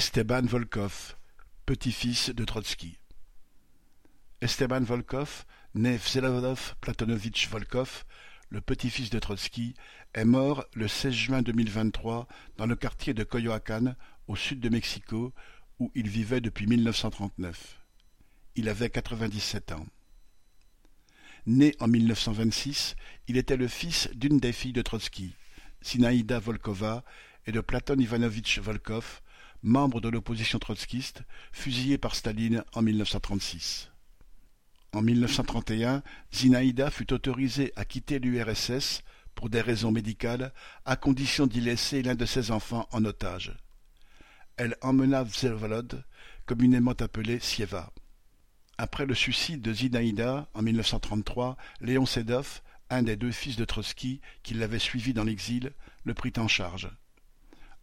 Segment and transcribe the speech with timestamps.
[0.00, 1.14] Esteban Volkov,
[1.66, 2.96] petit-fils de Trotsky.
[4.40, 8.04] Esteban Volkov, né Vsevolod Platonovitch Volkov,
[8.48, 9.74] le petit-fils de Trotsky,
[10.14, 12.26] est mort le 16 juin 2023
[12.56, 13.94] dans le quartier de Coyoacán,
[14.26, 15.34] au sud de Mexico,
[15.78, 17.78] où il vivait depuis 1939.
[18.56, 19.86] Il avait 97 ans.
[21.44, 22.96] Né en 1926,
[23.28, 25.34] il était le fils d'une des filles de Trotsky,
[25.82, 27.04] Sinaïda Volkova,
[27.44, 29.20] et de Platon Ivanovitch Volkov,
[29.62, 31.22] membre de l'opposition trotskiste,
[31.52, 33.90] fusillé par Staline en 1936.
[34.92, 36.02] En 1931,
[36.34, 39.02] Zinaïda fut autorisée à quitter l'URSS
[39.34, 40.52] pour des raisons médicales,
[40.84, 43.54] à condition d'y laisser l'un de ses enfants en otage.
[44.56, 46.04] Elle emmena Vsevolod,
[46.44, 47.92] communément appelé Sieva.
[48.78, 54.20] Après le suicide de Zinaïda en 1933, Léon Sedov, un des deux fils de Trotsky
[54.42, 55.72] qui l'avait suivi dans l'exil,
[56.04, 56.90] le prit en charge.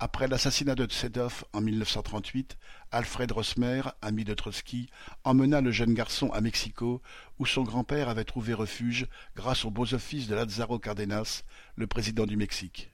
[0.00, 2.58] Après l'assassinat de Tsedov en 1938,
[2.90, 4.90] Alfred Rosmer, ami de Trotsky,
[5.22, 7.00] emmena le jeune garçon à Mexico,
[7.38, 11.44] où son grand-père avait trouvé refuge grâce aux beaux offices de Lázaro Cárdenas,
[11.76, 12.90] le président du Mexique.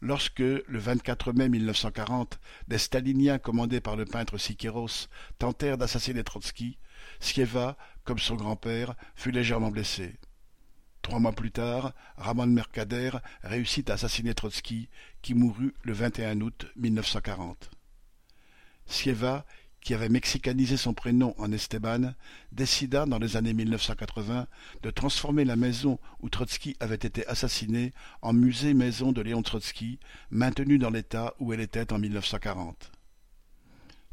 [0.00, 6.78] Lorsque, le 24 mai 1940, des staliniens commandés par le peintre Siqueiros tentèrent d'assassiner Trotsky,
[7.20, 10.18] Sieva, comme son grand-père, fut légèrement blessé.
[11.04, 13.10] Trois mois plus tard, Ramon Mercader
[13.42, 14.88] réussit à assassiner Trotsky,
[15.20, 17.70] qui mourut le 21 août 1940.
[18.86, 19.44] Sieva,
[19.82, 22.14] qui avait mexicanisé son prénom en Esteban,
[22.52, 24.46] décida dans les années 1980
[24.82, 29.98] de transformer la maison où Trotsky avait été assassiné en musée-maison de Léon Trotsky,
[30.30, 32.93] maintenue dans l'état où elle était en 1940.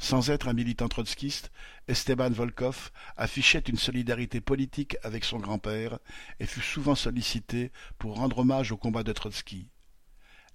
[0.02, 1.52] Sans être un militant trotskiste,
[1.88, 6.00] Esteban Volkov affichait une solidarité politique avec son grand-père
[6.40, 9.70] et fut souvent sollicité pour rendre hommage au combat de Trotsky.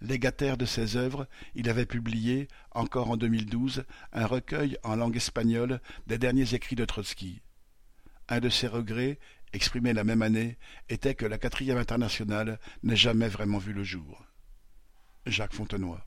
[0.00, 5.80] Légataire de ses œuvres, il avait publié, encore en 2012, un recueil en langue espagnole
[6.08, 7.40] des derniers écrits de Trotsky.
[8.28, 9.20] Un de ses regrets,
[9.52, 10.58] exprimé la même année,
[10.88, 14.26] était que la quatrième internationale n'ait jamais vraiment vu le jour.
[15.24, 16.00] Jacques Fontenoy